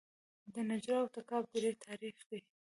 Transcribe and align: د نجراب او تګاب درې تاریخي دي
د 0.53 0.55
نجراب 0.69 1.01
او 1.03 1.07
تګاب 1.15 1.43
درې 1.55 1.71
تاریخي 1.85 2.25
دي 2.29 2.39